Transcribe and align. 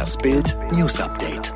Das 0.00 0.16
Bild 0.16 0.56
News 0.72 0.98
Update. 0.98 1.52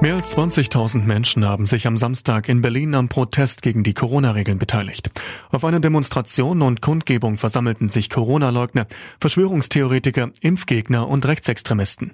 Mehr 0.00 0.14
als 0.14 0.36
20.000 0.36 1.02
Menschen 1.02 1.44
haben 1.44 1.66
sich 1.66 1.88
am 1.88 1.96
Samstag 1.96 2.48
in 2.48 2.62
Berlin 2.62 2.94
am 2.94 3.08
Protest 3.08 3.62
gegen 3.62 3.82
die 3.82 3.94
Corona-Regeln 3.94 4.60
beteiligt. 4.60 5.10
Auf 5.50 5.64
einer 5.64 5.80
Demonstration 5.80 6.62
und 6.62 6.80
Kundgebung 6.80 7.36
versammelten 7.36 7.88
sich 7.88 8.10
Corona-Leugner, 8.10 8.86
Verschwörungstheoretiker, 9.20 10.30
Impfgegner 10.40 11.08
und 11.08 11.26
Rechtsextremisten. 11.26 12.12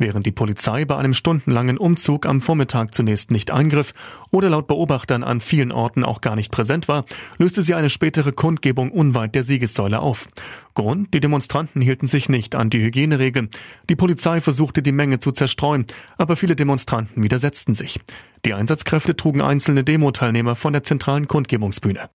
Während 0.00 0.24
die 0.24 0.32
Polizei 0.32 0.86
bei 0.86 0.96
einem 0.96 1.12
stundenlangen 1.12 1.76
Umzug 1.76 2.24
am 2.24 2.40
Vormittag 2.40 2.94
zunächst 2.94 3.30
nicht 3.30 3.50
eingriff 3.50 3.92
oder 4.30 4.48
laut 4.48 4.66
Beobachtern 4.66 5.22
an 5.22 5.42
vielen 5.42 5.72
Orten 5.72 6.04
auch 6.04 6.22
gar 6.22 6.36
nicht 6.36 6.50
präsent 6.50 6.88
war, 6.88 7.04
löste 7.36 7.62
sie 7.62 7.74
eine 7.74 7.90
spätere 7.90 8.32
Kundgebung 8.32 8.92
unweit 8.92 9.34
der 9.34 9.44
Siegessäule 9.44 10.00
auf. 10.00 10.26
Grund, 10.72 11.12
die 11.12 11.20
Demonstranten 11.20 11.82
hielten 11.82 12.06
sich 12.06 12.30
nicht 12.30 12.54
an 12.54 12.70
die 12.70 12.80
Hygieneregeln. 12.80 13.50
Die 13.90 13.96
Polizei 13.96 14.40
versuchte 14.40 14.80
die 14.80 14.90
Menge 14.90 15.18
zu 15.18 15.32
zerstreuen, 15.32 15.84
aber 16.16 16.36
viele 16.36 16.56
Demonstranten 16.56 17.22
widersetzten 17.22 17.74
sich. 17.74 18.00
Die 18.46 18.54
Einsatzkräfte 18.54 19.16
trugen 19.16 19.42
einzelne 19.42 19.84
Demo-Teilnehmer 19.84 20.56
von 20.56 20.72
der 20.72 20.82
zentralen 20.82 21.28
Kundgebungsbühne. 21.28 22.08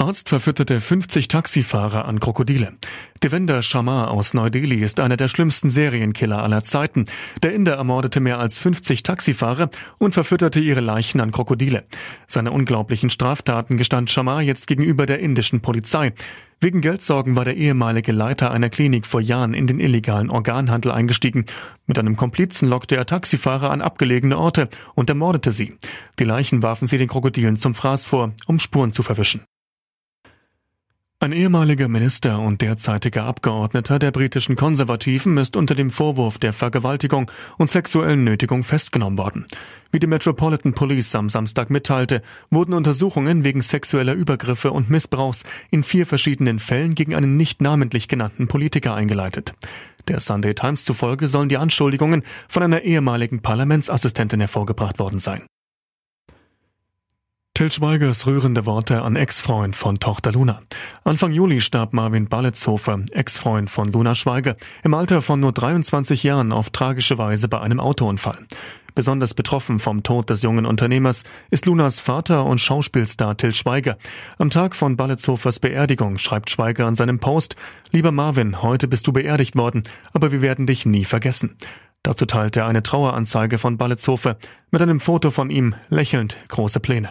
Arzt 0.00 0.30
verfütterte 0.30 0.80
50 0.80 1.28
Taxifahrer 1.28 2.06
an 2.06 2.20
Krokodile. 2.20 2.72
Devender 3.22 3.60
Sharma 3.60 4.06
aus 4.06 4.32
Neu-Delhi 4.32 4.82
ist 4.82 4.98
einer 4.98 5.18
der 5.18 5.28
schlimmsten 5.28 5.68
Serienkiller 5.68 6.42
aller 6.42 6.64
Zeiten. 6.64 7.04
Der 7.42 7.52
Inder 7.52 7.74
ermordete 7.74 8.18
mehr 8.18 8.38
als 8.38 8.58
50 8.58 9.02
Taxifahrer 9.02 9.68
und 9.98 10.14
verfütterte 10.14 10.58
ihre 10.58 10.80
Leichen 10.80 11.20
an 11.20 11.30
Krokodile. 11.30 11.84
Seine 12.26 12.50
unglaublichen 12.50 13.10
Straftaten 13.10 13.76
gestand 13.76 14.10
Sharma 14.10 14.40
jetzt 14.40 14.66
gegenüber 14.66 15.04
der 15.04 15.18
indischen 15.18 15.60
Polizei. 15.60 16.14
Wegen 16.62 16.80
Geldsorgen 16.80 17.36
war 17.36 17.44
der 17.44 17.58
ehemalige 17.58 18.12
Leiter 18.12 18.52
einer 18.52 18.70
Klinik 18.70 19.04
vor 19.04 19.20
Jahren 19.20 19.52
in 19.52 19.66
den 19.66 19.80
illegalen 19.80 20.30
Organhandel 20.30 20.90
eingestiegen. 20.90 21.44
Mit 21.86 21.98
einem 21.98 22.16
Komplizen 22.16 22.70
lockte 22.70 22.96
er 22.96 23.04
Taxifahrer 23.04 23.70
an 23.70 23.82
abgelegene 23.82 24.38
Orte 24.38 24.70
und 24.94 25.10
ermordete 25.10 25.52
sie. 25.52 25.76
Die 26.18 26.24
Leichen 26.24 26.62
warfen 26.62 26.86
sie 26.86 26.96
den 26.96 27.08
Krokodilen 27.08 27.58
zum 27.58 27.74
Fraß 27.74 28.06
vor, 28.06 28.32
um 28.46 28.58
Spuren 28.58 28.94
zu 28.94 29.02
verwischen. 29.02 29.42
Ein 31.22 31.32
ehemaliger 31.32 31.88
Minister 31.88 32.38
und 32.38 32.62
derzeitiger 32.62 33.24
Abgeordneter 33.24 33.98
der 33.98 34.10
britischen 34.10 34.56
Konservativen 34.56 35.36
ist 35.36 35.54
unter 35.54 35.74
dem 35.74 35.90
Vorwurf 35.90 36.38
der 36.38 36.54
Vergewaltigung 36.54 37.30
und 37.58 37.68
sexuellen 37.68 38.24
Nötigung 38.24 38.62
festgenommen 38.62 39.18
worden. 39.18 39.44
Wie 39.92 39.98
die 39.98 40.06
Metropolitan 40.06 40.72
Police 40.72 41.14
am 41.14 41.28
Samstag 41.28 41.68
mitteilte, 41.68 42.22
wurden 42.48 42.72
Untersuchungen 42.72 43.44
wegen 43.44 43.60
sexueller 43.60 44.14
Übergriffe 44.14 44.72
und 44.72 44.88
Missbrauchs 44.88 45.44
in 45.70 45.84
vier 45.84 46.06
verschiedenen 46.06 46.58
Fällen 46.58 46.94
gegen 46.94 47.14
einen 47.14 47.36
nicht 47.36 47.60
namentlich 47.60 48.08
genannten 48.08 48.48
Politiker 48.48 48.94
eingeleitet. 48.94 49.52
Der 50.08 50.20
Sunday 50.20 50.54
Times 50.54 50.86
zufolge 50.86 51.28
sollen 51.28 51.50
die 51.50 51.58
Anschuldigungen 51.58 52.22
von 52.48 52.62
einer 52.62 52.80
ehemaligen 52.80 53.42
Parlamentsassistentin 53.42 54.40
hervorgebracht 54.40 54.98
worden 54.98 55.18
sein. 55.18 55.42
Till 57.60 57.70
Schweigers 57.70 58.26
rührende 58.26 58.64
Worte 58.64 59.02
an 59.02 59.16
Ex-Freund 59.16 59.76
von 59.76 60.00
Tochter 60.00 60.32
Luna. 60.32 60.62
Anfang 61.04 61.30
Juli 61.30 61.60
starb 61.60 61.92
Marvin 61.92 62.26
Balletshofer, 62.26 63.00
Ex-Freund 63.10 63.68
von 63.68 63.88
Luna 63.88 64.14
Schweiger, 64.14 64.56
im 64.82 64.94
Alter 64.94 65.20
von 65.20 65.40
nur 65.40 65.52
23 65.52 66.22
Jahren 66.22 66.52
auf 66.52 66.70
tragische 66.70 67.18
Weise 67.18 67.48
bei 67.48 67.60
einem 67.60 67.78
Autounfall. 67.78 68.38
Besonders 68.94 69.34
betroffen 69.34 69.78
vom 69.78 70.02
Tod 70.02 70.30
des 70.30 70.40
jungen 70.40 70.64
Unternehmers 70.64 71.24
ist 71.50 71.66
Lunas 71.66 72.00
Vater 72.00 72.46
und 72.46 72.62
Schauspielstar 72.62 73.36
Till 73.36 73.52
Schweiger. 73.52 73.98
Am 74.38 74.48
Tag 74.48 74.74
von 74.74 74.96
Balletshofers 74.96 75.60
Beerdigung 75.60 76.16
schreibt 76.16 76.48
Schweiger 76.48 76.86
an 76.86 76.96
seinem 76.96 77.18
Post, 77.18 77.56
Lieber 77.90 78.10
Marvin, 78.10 78.62
heute 78.62 78.88
bist 78.88 79.06
du 79.06 79.12
beerdigt 79.12 79.54
worden, 79.54 79.82
aber 80.14 80.32
wir 80.32 80.40
werden 80.40 80.66
dich 80.66 80.86
nie 80.86 81.04
vergessen. 81.04 81.58
Dazu 82.02 82.24
teilt 82.24 82.56
er 82.56 82.64
eine 82.64 82.82
Traueranzeige 82.82 83.58
von 83.58 83.76
Balletshofer 83.76 84.38
mit 84.70 84.80
einem 84.80 84.98
Foto 84.98 85.28
von 85.28 85.50
ihm, 85.50 85.74
lächelnd, 85.90 86.38
große 86.48 86.80
Pläne. 86.80 87.10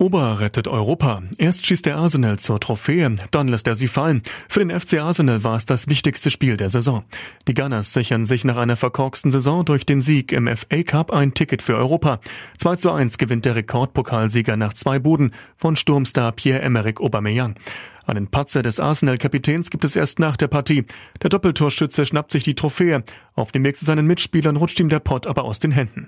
Ober 0.00 0.38
rettet 0.38 0.68
Europa. 0.68 1.24
Erst 1.38 1.66
schießt 1.66 1.84
der 1.84 1.96
Arsenal 1.96 2.38
zur 2.38 2.60
Trophäe, 2.60 3.16
dann 3.32 3.48
lässt 3.48 3.66
er 3.66 3.74
sie 3.74 3.88
fallen. 3.88 4.22
Für 4.48 4.64
den 4.64 4.78
FC 4.78 5.00
Arsenal 5.00 5.42
war 5.42 5.56
es 5.56 5.64
das 5.64 5.88
wichtigste 5.88 6.30
Spiel 6.30 6.56
der 6.56 6.68
Saison. 6.68 7.02
Die 7.48 7.54
Gunners 7.54 7.94
sichern 7.94 8.24
sich 8.24 8.44
nach 8.44 8.56
einer 8.56 8.76
verkorksten 8.76 9.32
Saison 9.32 9.64
durch 9.64 9.86
den 9.86 10.00
Sieg 10.00 10.30
im 10.30 10.46
FA 10.46 10.84
Cup 10.84 11.10
ein 11.10 11.34
Ticket 11.34 11.62
für 11.62 11.74
Europa. 11.74 12.20
2 12.58 12.76
zu 12.76 12.92
1 12.92 13.18
gewinnt 13.18 13.44
der 13.44 13.56
Rekordpokalsieger 13.56 14.56
nach 14.56 14.72
zwei 14.74 15.00
Buden 15.00 15.32
von 15.56 15.74
Sturmstar 15.74 16.30
Pierre-Emerick 16.30 17.00
Aubameyang. 17.00 17.56
Einen 18.06 18.28
Patzer 18.28 18.62
des 18.62 18.78
Arsenal-Kapitäns 18.78 19.68
gibt 19.68 19.84
es 19.84 19.96
erst 19.96 20.20
nach 20.20 20.36
der 20.36 20.46
Partie. 20.46 20.84
Der 21.22 21.30
Doppeltorschütze 21.30 22.06
schnappt 22.06 22.30
sich 22.30 22.44
die 22.44 22.54
Trophäe. 22.54 23.02
Auf 23.34 23.50
dem 23.50 23.64
Weg 23.64 23.76
zu 23.76 23.84
seinen 23.84 24.06
Mitspielern 24.06 24.54
rutscht 24.54 24.78
ihm 24.78 24.90
der 24.90 25.00
Pott 25.00 25.26
aber 25.26 25.42
aus 25.42 25.58
den 25.58 25.72
Händen. 25.72 26.06